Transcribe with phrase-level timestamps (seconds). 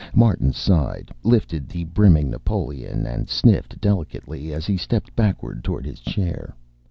[0.15, 5.99] Martin sighed, lifted the brimming Napoleon and sniffed delicately as he stepped backward toward his
[5.99, 6.55] chair.